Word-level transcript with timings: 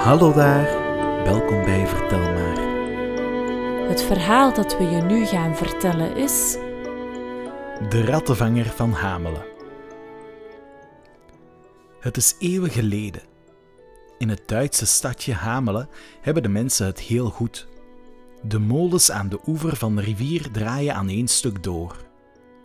Hallo 0.00 0.32
daar, 0.32 0.64
welkom 1.24 1.64
bij 1.64 1.86
Vertel 1.86 2.18
maar. 2.18 2.58
Het 3.88 4.02
verhaal 4.02 4.54
dat 4.54 4.78
we 4.78 4.84
je 4.84 5.02
nu 5.02 5.26
gaan 5.26 5.56
vertellen 5.56 6.16
is. 6.16 6.52
De 7.88 8.04
rattenvanger 8.04 8.64
van 8.64 8.92
Hamelen. 8.92 9.44
Het 12.00 12.16
is 12.16 12.34
eeuwen 12.38 12.70
geleden. 12.70 13.22
In 14.18 14.28
het 14.28 14.42
Duitse 14.46 14.86
stadje 14.86 15.32
Hamelen 15.34 15.88
hebben 16.20 16.42
de 16.42 16.48
mensen 16.48 16.86
het 16.86 17.00
heel 17.00 17.30
goed. 17.30 17.68
De 18.42 18.58
molens 18.58 19.10
aan 19.10 19.28
de 19.28 19.40
oever 19.46 19.76
van 19.76 19.96
de 19.96 20.02
rivier 20.02 20.50
draaien 20.50 20.94
aan 20.94 21.08
één 21.08 21.28
stuk 21.28 21.62
door. 21.62 21.96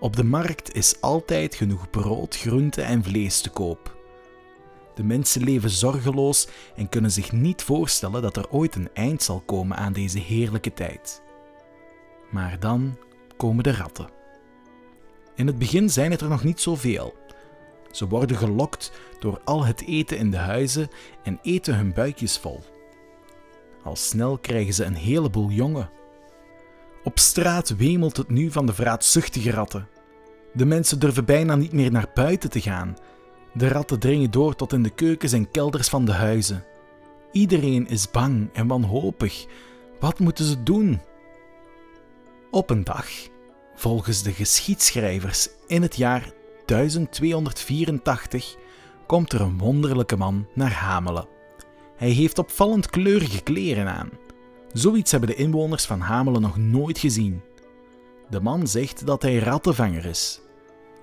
Op 0.00 0.16
de 0.16 0.24
markt 0.24 0.74
is 0.74 1.00
altijd 1.00 1.54
genoeg 1.54 1.90
brood, 1.90 2.36
groente 2.36 2.82
en 2.82 3.04
vlees 3.04 3.40
te 3.40 3.50
koop. 3.50 3.98
De 5.00 5.06
mensen 5.06 5.44
leven 5.44 5.70
zorgeloos 5.70 6.48
en 6.76 6.88
kunnen 6.88 7.10
zich 7.10 7.32
niet 7.32 7.62
voorstellen 7.62 8.22
dat 8.22 8.36
er 8.36 8.50
ooit 8.50 8.74
een 8.74 8.88
eind 8.94 9.22
zal 9.22 9.42
komen 9.46 9.76
aan 9.76 9.92
deze 9.92 10.18
heerlijke 10.18 10.72
tijd. 10.72 11.22
Maar 12.30 12.58
dan 12.58 12.96
komen 13.36 13.64
de 13.64 13.72
ratten. 13.72 14.08
In 15.34 15.46
het 15.46 15.58
begin 15.58 15.90
zijn 15.90 16.10
het 16.10 16.20
er 16.20 16.28
nog 16.28 16.44
niet 16.44 16.60
zoveel. 16.60 17.14
Ze 17.90 18.08
worden 18.08 18.36
gelokt 18.36 18.92
door 19.18 19.40
al 19.44 19.64
het 19.64 19.84
eten 19.86 20.18
in 20.18 20.30
de 20.30 20.36
huizen 20.36 20.88
en 21.22 21.38
eten 21.42 21.76
hun 21.76 21.92
buikjes 21.92 22.38
vol. 22.38 22.60
Al 23.84 23.96
snel 23.96 24.38
krijgen 24.38 24.74
ze 24.74 24.84
een 24.84 24.94
heleboel 24.94 25.50
jongen. 25.50 25.90
Op 27.04 27.18
straat 27.18 27.76
wemelt 27.76 28.16
het 28.16 28.28
nu 28.28 28.50
van 28.50 28.66
de 28.66 28.74
vraatzuchtige 28.74 29.50
ratten. 29.50 29.88
De 30.52 30.64
mensen 30.64 30.98
durven 30.98 31.24
bijna 31.24 31.56
niet 31.56 31.72
meer 31.72 31.90
naar 31.90 32.10
buiten 32.14 32.50
te 32.50 32.60
gaan. 32.60 32.96
De 33.52 33.68
ratten 33.68 33.98
dringen 33.98 34.30
door 34.30 34.54
tot 34.54 34.72
in 34.72 34.82
de 34.82 34.90
keukens 34.90 35.32
en 35.32 35.50
kelders 35.50 35.88
van 35.88 36.04
de 36.04 36.12
huizen. 36.12 36.64
Iedereen 37.32 37.88
is 37.88 38.10
bang 38.10 38.48
en 38.52 38.66
wanhopig. 38.66 39.46
Wat 40.00 40.18
moeten 40.18 40.44
ze 40.44 40.62
doen? 40.62 41.00
Op 42.50 42.70
een 42.70 42.84
dag, 42.84 43.06
volgens 43.74 44.22
de 44.22 44.32
geschiedschrijvers 44.32 45.48
in 45.66 45.82
het 45.82 45.96
jaar 45.96 46.32
1284, 46.66 48.56
komt 49.06 49.32
er 49.32 49.40
een 49.40 49.58
wonderlijke 49.58 50.16
man 50.16 50.46
naar 50.54 50.72
Hamelen. 50.72 51.26
Hij 51.96 52.10
heeft 52.10 52.38
opvallend 52.38 52.90
kleurige 52.90 53.42
kleren 53.42 53.88
aan. 53.88 54.10
Zoiets 54.72 55.10
hebben 55.10 55.28
de 55.28 55.34
inwoners 55.34 55.84
van 55.84 56.00
Hamelen 56.00 56.40
nog 56.40 56.56
nooit 56.56 56.98
gezien. 56.98 57.42
De 58.28 58.40
man 58.40 58.66
zegt 58.66 59.06
dat 59.06 59.22
hij 59.22 59.38
rattenvanger 59.38 60.04
is. 60.04 60.40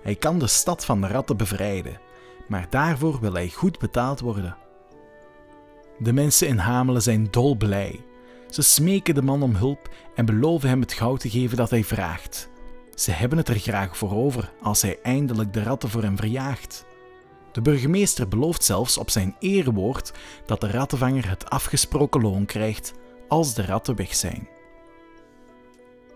Hij 0.01 0.15
kan 0.15 0.39
de 0.39 0.47
stad 0.47 0.85
van 0.85 1.01
de 1.01 1.07
ratten 1.07 1.37
bevrijden, 1.37 1.99
maar 2.47 2.67
daarvoor 2.69 3.19
wil 3.19 3.33
hij 3.33 3.49
goed 3.49 3.79
betaald 3.79 4.19
worden. 4.19 4.57
De 5.99 6.13
mensen 6.13 6.47
in 6.47 6.57
Hamelen 6.57 7.01
zijn 7.01 7.27
dolblij. 7.31 8.05
Ze 8.49 8.61
smeken 8.61 9.15
de 9.15 9.21
man 9.21 9.43
om 9.43 9.55
hulp 9.55 9.89
en 10.15 10.25
beloven 10.25 10.69
hem 10.69 10.81
het 10.81 10.93
goud 10.93 11.19
te 11.19 11.29
geven 11.29 11.57
dat 11.57 11.69
hij 11.69 11.83
vraagt. 11.83 12.49
Ze 12.95 13.11
hebben 13.11 13.37
het 13.37 13.49
er 13.49 13.59
graag 13.59 13.97
voor 13.97 14.15
over 14.15 14.53
als 14.61 14.81
hij 14.81 14.99
eindelijk 15.01 15.53
de 15.53 15.63
ratten 15.63 15.89
voor 15.89 16.03
hem 16.03 16.17
verjaagt. 16.17 16.85
De 17.51 17.61
burgemeester 17.61 18.27
belooft 18.27 18.63
zelfs 18.63 18.97
op 18.97 19.09
zijn 19.09 19.35
erewoord 19.39 20.13
dat 20.45 20.61
de 20.61 20.71
rattenvanger 20.71 21.29
het 21.29 21.49
afgesproken 21.49 22.21
loon 22.21 22.45
krijgt 22.45 22.93
als 23.27 23.53
de 23.53 23.65
ratten 23.65 23.95
weg 23.95 24.15
zijn. 24.15 24.47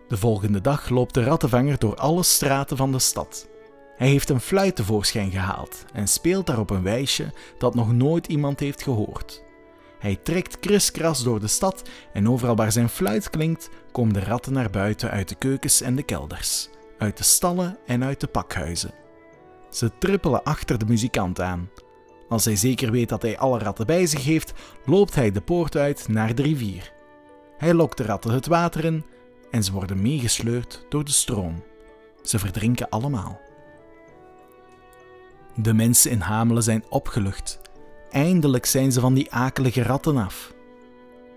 De 0.07 0.17
volgende 0.17 0.61
dag 0.61 0.89
loopt 0.89 1.13
de 1.13 1.23
rattenvanger 1.23 1.79
door 1.79 1.95
alle 1.95 2.23
straten 2.23 2.77
van 2.77 2.91
de 2.91 2.99
stad. 2.99 3.47
Hij 4.01 4.09
heeft 4.09 4.29
een 4.29 4.41
fluit 4.41 4.75
tevoorschijn 4.75 5.31
gehaald 5.31 5.85
en 5.93 6.07
speelt 6.07 6.45
daarop 6.45 6.69
een 6.69 6.83
wijsje 6.83 7.33
dat 7.57 7.75
nog 7.75 7.93
nooit 7.93 8.27
iemand 8.27 8.59
heeft 8.59 8.83
gehoord. 8.83 9.43
Hij 9.99 10.15
trekt 10.15 10.59
kriskras 10.59 11.23
door 11.23 11.39
de 11.39 11.47
stad 11.47 11.89
en 12.13 12.29
overal 12.29 12.55
waar 12.55 12.71
zijn 12.71 12.89
fluit 12.89 13.29
klinkt, 13.29 13.69
komen 13.91 14.13
de 14.13 14.19
ratten 14.19 14.53
naar 14.53 14.69
buiten 14.69 15.11
uit 15.11 15.29
de 15.29 15.35
keukens 15.35 15.81
en 15.81 15.95
de 15.95 16.03
kelders, 16.03 16.69
uit 16.97 17.17
de 17.17 17.23
stallen 17.23 17.77
en 17.85 18.03
uit 18.03 18.19
de 18.19 18.27
pakhuizen. 18.27 18.93
Ze 19.69 19.91
trippelen 19.99 20.43
achter 20.43 20.77
de 20.77 20.85
muzikant 20.85 21.41
aan. 21.41 21.69
Als 22.29 22.45
hij 22.45 22.55
zeker 22.55 22.91
weet 22.91 23.09
dat 23.09 23.21
hij 23.21 23.37
alle 23.37 23.59
ratten 23.59 23.85
bij 23.85 24.05
zich 24.05 24.23
heeft, 24.23 24.53
loopt 24.85 25.15
hij 25.15 25.31
de 25.31 25.41
poort 25.41 25.77
uit 25.77 26.07
naar 26.07 26.35
de 26.35 26.41
rivier. 26.41 26.93
Hij 27.57 27.73
lokt 27.73 27.97
de 27.97 28.03
ratten 28.03 28.31
het 28.31 28.47
water 28.47 28.85
in 28.85 29.05
en 29.51 29.63
ze 29.63 29.71
worden 29.71 30.01
meegesleurd 30.01 30.85
door 30.89 31.03
de 31.03 31.11
stroom. 31.11 31.63
Ze 32.21 32.39
verdrinken 32.39 32.89
allemaal. 32.89 33.50
De 35.55 35.73
mensen 35.73 36.11
in 36.11 36.19
Hamelen 36.19 36.63
zijn 36.63 36.83
opgelucht. 36.89 37.59
Eindelijk 38.09 38.65
zijn 38.65 38.91
ze 38.91 38.99
van 38.99 39.13
die 39.13 39.31
akelige 39.31 39.83
ratten 39.83 40.17
af. 40.17 40.53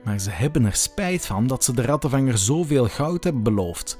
Maar 0.04 0.18
ze 0.18 0.30
hebben 0.30 0.64
er 0.64 0.74
spijt 0.74 1.26
van 1.26 1.46
dat 1.46 1.64
ze 1.64 1.74
de 1.74 1.82
rattenvanger 1.82 2.38
zoveel 2.38 2.88
goud 2.88 3.24
hebben 3.24 3.42
beloofd. 3.42 3.98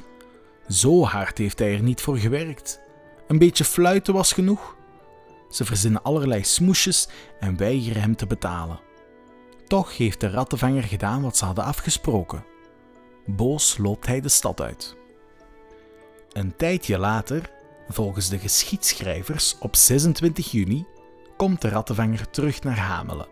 Zo 0.69 1.05
hard 1.05 1.39
heeft 1.39 1.59
hij 1.59 1.75
er 1.75 1.83
niet 1.83 2.01
voor 2.01 2.19
gewerkt. 2.19 2.81
Een 3.27 3.39
beetje 3.39 3.65
fluiten 3.65 4.15
was 4.15 4.33
genoeg. 4.33 4.77
Ze 5.51 5.65
verzinnen 5.65 6.03
allerlei 6.03 6.45
smoesjes 6.45 7.09
en 7.41 7.57
weigeren 7.57 8.03
hem 8.03 8.17
te 8.17 8.27
betalen. 8.27 8.81
Toch 9.67 9.97
heeft 9.97 10.21
de 10.21 10.31
rattenvanger 10.31 10.83
gedaan 10.83 11.23
wat 11.23 11.37
ze 11.37 11.45
hadden 11.45 11.65
afgesproken. 11.65 12.45
Boos 13.27 13.79
loopt 13.79 14.07
hij 14.07 14.21
de 14.21 14.29
stad 14.29 14.61
uit. 14.61 14.97
Een 16.33 16.57
tijdje 16.57 16.99
later, 16.99 17.51
volgens 17.89 18.29
de 18.29 18.39
geschiedschrijvers 18.39 19.57
op 19.61 19.77
26 19.77 20.51
juni, 20.51 20.87
komt 21.37 21.61
de 21.61 21.69
rattenvanger 21.69 22.31
terug 22.31 22.63
naar 22.63 22.79
Hamelen. 22.79 23.27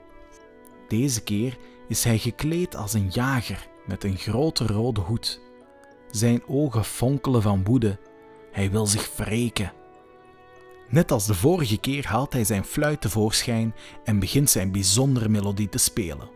Deze 0.89 1.23
keer 1.23 1.59
is 1.89 2.05
hij 2.05 2.19
gekleed 2.19 2.77
als 2.77 2.93
een 2.93 3.09
jager 3.09 3.69
met 3.87 4.05
een 4.05 4.17
grote 4.17 4.67
rode 4.67 5.01
hoed. 5.01 5.41
Zijn 6.11 6.43
ogen 6.47 6.85
fonkelen 6.85 7.43
van 7.43 7.65
woede. 7.65 7.99
Hij 8.53 8.71
wil 8.71 8.87
zich 8.87 9.17
wreken. 9.17 9.73
Net 10.89 11.11
als 11.13 11.27
de 11.27 11.35
vorige 11.35 11.79
keer 11.79 12.07
haalt 12.07 12.33
hij 12.33 12.45
zijn 12.45 12.65
fluit 12.65 13.01
tevoorschijn 13.01 13.75
en 14.05 14.19
begint 14.19 14.51
zijn 14.51 14.73
bijzondere 14.73 15.29
melodie 15.29 15.69
te 15.69 15.79
spelen. 15.79 16.31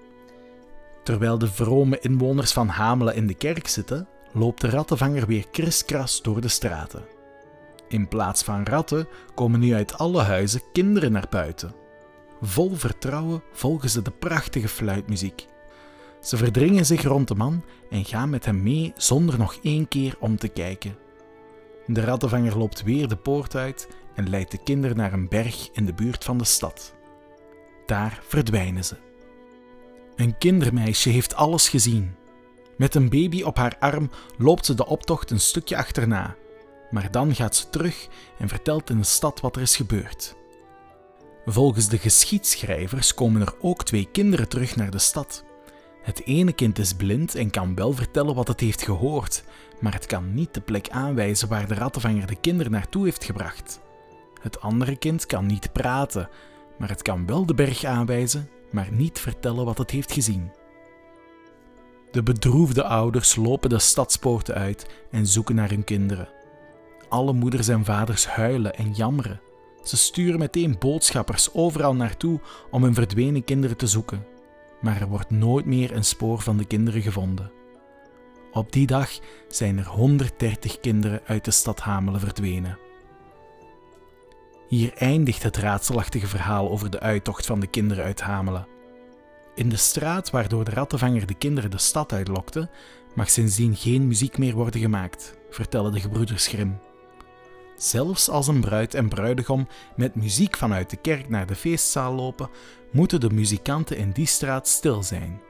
Terwijl 1.02 1.38
de 1.38 1.50
vrome 1.50 1.98
inwoners 1.98 2.52
van 2.52 2.68
Hamelen 2.68 3.14
in 3.14 3.26
de 3.26 3.34
kerk 3.34 3.68
zitten, 3.68 4.08
loopt 4.32 4.60
de 4.60 4.70
rattenvanger 4.70 5.26
weer 5.26 5.48
kriskras 5.50 6.22
door 6.22 6.40
de 6.40 6.48
straten. 6.48 7.15
In 7.88 8.08
plaats 8.08 8.42
van 8.42 8.64
ratten 8.64 9.08
komen 9.34 9.60
nu 9.60 9.74
uit 9.74 9.98
alle 9.98 10.22
huizen 10.22 10.62
kinderen 10.72 11.12
naar 11.12 11.26
buiten. 11.30 11.74
Vol 12.40 12.74
vertrouwen 12.74 13.42
volgen 13.52 13.90
ze 13.90 14.02
de 14.02 14.10
prachtige 14.10 14.68
fluitmuziek. 14.68 15.46
Ze 16.20 16.36
verdringen 16.36 16.86
zich 16.86 17.02
rond 17.02 17.28
de 17.28 17.34
man 17.34 17.64
en 17.90 18.04
gaan 18.04 18.30
met 18.30 18.44
hem 18.44 18.62
mee 18.62 18.92
zonder 18.96 19.38
nog 19.38 19.58
één 19.62 19.88
keer 19.88 20.16
om 20.20 20.36
te 20.36 20.48
kijken. 20.48 20.96
De 21.86 22.00
rattenvanger 22.00 22.58
loopt 22.58 22.82
weer 22.82 23.08
de 23.08 23.16
poort 23.16 23.56
uit 23.56 23.88
en 24.14 24.28
leidt 24.28 24.50
de 24.50 24.62
kinderen 24.62 24.96
naar 24.96 25.12
een 25.12 25.28
berg 25.28 25.68
in 25.72 25.86
de 25.86 25.94
buurt 25.94 26.24
van 26.24 26.38
de 26.38 26.44
stad. 26.44 26.94
Daar 27.86 28.20
verdwijnen 28.26 28.84
ze. 28.84 28.96
Een 30.16 30.38
kindermeisje 30.38 31.08
heeft 31.08 31.34
alles 31.34 31.68
gezien. 31.68 32.14
Met 32.76 32.94
een 32.94 33.08
baby 33.08 33.42
op 33.42 33.56
haar 33.56 33.76
arm 33.78 34.10
loopt 34.38 34.66
ze 34.66 34.74
de 34.74 34.86
optocht 34.86 35.30
een 35.30 35.40
stukje 35.40 35.76
achterna, 35.76 36.36
maar 36.90 37.10
dan 37.10 37.34
gaat 37.34 37.56
ze 37.56 37.70
terug 37.70 38.08
en 38.38 38.48
vertelt 38.48 38.90
in 38.90 38.98
de 38.98 39.04
stad 39.04 39.40
wat 39.40 39.56
er 39.56 39.62
is 39.62 39.76
gebeurd. 39.76 40.36
Volgens 41.46 41.88
de 41.88 41.98
geschiedschrijvers 41.98 43.14
komen 43.14 43.40
er 43.40 43.54
ook 43.60 43.84
twee 43.84 44.08
kinderen 44.12 44.48
terug 44.48 44.76
naar 44.76 44.90
de 44.90 44.98
stad. 44.98 45.44
Het 46.02 46.24
ene 46.24 46.52
kind 46.52 46.78
is 46.78 46.92
blind 46.92 47.34
en 47.34 47.50
kan 47.50 47.74
wel 47.74 47.92
vertellen 47.92 48.34
wat 48.34 48.48
het 48.48 48.60
heeft 48.60 48.82
gehoord, 48.82 49.44
maar 49.80 49.92
het 49.92 50.06
kan 50.06 50.34
niet 50.34 50.54
de 50.54 50.60
plek 50.60 50.88
aanwijzen 50.88 51.48
waar 51.48 51.68
de 51.68 51.74
rattenvanger 51.74 52.26
de 52.26 52.40
kinderen 52.40 52.72
naartoe 52.72 53.04
heeft 53.04 53.24
gebracht. 53.24 53.80
Het 54.42 54.60
andere 54.60 54.96
kind 54.96 55.26
kan 55.26 55.46
niet 55.46 55.72
praten, 55.72 56.28
maar 56.78 56.88
het 56.88 57.02
kan 57.02 57.26
wel 57.26 57.46
de 57.46 57.54
berg 57.54 57.84
aanwijzen, 57.84 58.50
maar 58.70 58.88
niet 58.92 59.18
vertellen 59.18 59.64
wat 59.64 59.78
het 59.78 59.90
heeft 59.90 60.12
gezien. 60.12 60.50
De 62.10 62.22
bedroefde 62.22 62.84
ouders 62.84 63.36
lopen 63.36 63.70
de 63.70 63.78
stadspoorten 63.78 64.54
uit 64.54 64.86
en 65.10 65.26
zoeken 65.26 65.54
naar 65.54 65.68
hun 65.68 65.84
kinderen. 65.84 66.28
Alle 67.08 67.32
moeders 67.32 67.68
en 67.68 67.84
vaders 67.84 68.26
huilen 68.26 68.74
en 68.74 68.92
jammeren. 68.92 69.40
Ze 69.82 69.96
sturen 69.96 70.38
meteen 70.38 70.76
boodschappers 70.78 71.54
overal 71.54 71.94
naartoe 71.94 72.40
om 72.70 72.82
hun 72.82 72.94
verdwenen 72.94 73.44
kinderen 73.44 73.76
te 73.76 73.86
zoeken, 73.86 74.26
maar 74.80 75.00
er 75.00 75.08
wordt 75.08 75.30
nooit 75.30 75.66
meer 75.66 75.92
een 75.92 76.04
spoor 76.04 76.40
van 76.40 76.56
de 76.56 76.64
kinderen 76.64 77.02
gevonden. 77.02 77.52
Op 78.52 78.72
die 78.72 78.86
dag 78.86 79.10
zijn 79.48 79.78
er 79.78 79.86
130 79.86 80.80
kinderen 80.80 81.20
uit 81.26 81.44
de 81.44 81.50
stad 81.50 81.80
Hamelen 81.80 82.20
verdwenen. 82.20 82.78
Hier 84.68 84.92
eindigt 84.94 85.42
het 85.42 85.56
raadselachtige 85.56 86.26
verhaal 86.26 86.70
over 86.70 86.90
de 86.90 87.00
uittocht 87.00 87.46
van 87.46 87.60
de 87.60 87.66
kinderen 87.66 88.04
uit 88.04 88.20
Hamelen. 88.20 88.66
In 89.54 89.68
de 89.68 89.76
straat 89.76 90.30
waardoor 90.30 90.64
de 90.64 90.70
rattenvanger 90.70 91.26
de 91.26 91.34
kinderen 91.34 91.70
de 91.70 91.78
stad 91.78 92.12
uitlokte, 92.12 92.70
mag 93.14 93.30
sindsdien 93.30 93.76
geen 93.76 94.06
muziek 94.06 94.38
meer 94.38 94.54
worden 94.54 94.80
gemaakt, 94.80 95.36
vertellen 95.50 95.92
de 95.92 96.00
gebroeders 96.00 96.46
Grimm. 96.46 96.78
Zelfs 97.76 98.28
als 98.28 98.48
een 98.48 98.60
bruid 98.60 98.94
en 98.94 99.08
bruidegom 99.08 99.68
met 99.96 100.14
muziek 100.14 100.56
vanuit 100.56 100.90
de 100.90 100.96
kerk 100.96 101.28
naar 101.28 101.46
de 101.46 101.54
feestzaal 101.54 102.12
lopen, 102.12 102.48
moeten 102.92 103.20
de 103.20 103.30
muzikanten 103.30 103.96
in 103.96 104.10
die 104.10 104.26
straat 104.26 104.68
stil 104.68 105.02
zijn. 105.02 105.40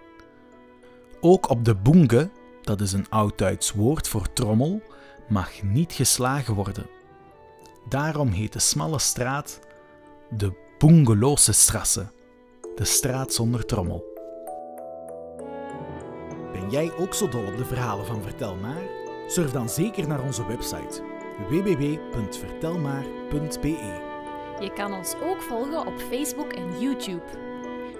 Ook 1.20 1.50
op 1.50 1.64
de 1.64 1.74
boenge, 1.74 2.30
dat 2.62 2.80
is 2.80 2.92
een 2.92 3.08
oud-Duits 3.08 3.72
woord 3.72 4.08
voor 4.08 4.32
trommel, 4.32 4.82
mag 5.28 5.62
niet 5.62 5.92
geslagen 5.92 6.54
worden. 6.54 6.86
Daarom 7.88 8.28
heet 8.28 8.52
de 8.52 8.58
smalle 8.58 8.98
straat 8.98 9.60
de 10.30 10.52
Bungeloze 10.78 11.52
Strasse, 11.52 12.06
de 12.74 12.84
straat 12.84 13.34
zonder 13.34 13.66
trommel. 13.66 14.04
Ben 16.52 16.70
jij 16.70 16.92
ook 16.96 17.14
zo 17.14 17.28
dol 17.28 17.46
op 17.46 17.56
de 17.56 17.64
verhalen 17.64 18.06
van 18.06 18.22
Vertel 18.22 18.56
maar? 18.56 18.82
Surf 19.26 19.50
dan 19.50 19.68
zeker 19.68 20.08
naar 20.08 20.22
onze 20.22 20.46
website 20.46 21.15
www.vertelmaar.be. 21.48 24.04
Je 24.60 24.72
kan 24.72 24.94
ons 24.94 25.14
ook 25.22 25.42
volgen 25.42 25.86
op 25.86 25.98
Facebook 25.98 26.52
en 26.52 26.80
YouTube. 26.80 27.24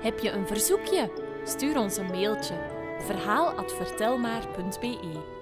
Heb 0.00 0.18
je 0.18 0.30
een 0.30 0.46
verzoekje? 0.46 1.10
Stuur 1.44 1.78
ons 1.78 1.96
een 1.96 2.06
mailtje 2.06 2.54
verhaal@vertelmaar.be. 2.98 5.35